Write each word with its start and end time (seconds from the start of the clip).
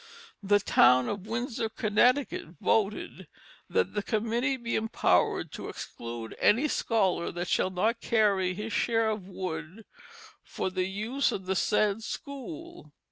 The 0.41 0.59
town 0.59 1.07
of 1.07 1.27
Windsor, 1.27 1.69
Connecticut, 1.69 2.47
voted 2.59 3.27
"that 3.69 3.93
the 3.93 4.01
committee 4.01 4.57
be 4.57 4.75
empowered 4.75 5.51
to 5.51 5.69
exclude 5.69 6.35
any 6.39 6.67
scholar 6.67 7.31
that 7.33 7.47
shall 7.47 7.69
not 7.69 8.01
carry 8.01 8.55
his 8.55 8.73
share 8.73 9.11
of 9.11 9.27
wood 9.27 9.85
for 10.43 10.71
the 10.71 10.87
use 10.87 11.31
of 11.31 11.45
the 11.45 11.55
said 11.55 12.01
school." 12.01 12.91